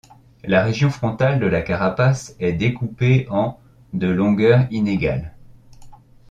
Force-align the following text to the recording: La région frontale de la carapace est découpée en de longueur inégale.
La 0.43 0.63
région 0.63 0.89
frontale 0.89 1.39
de 1.39 1.45
la 1.45 1.61
carapace 1.61 2.35
est 2.39 2.53
découpée 2.53 3.27
en 3.29 3.59
de 3.93 4.07
longueur 4.07 4.65
inégale. 4.71 5.35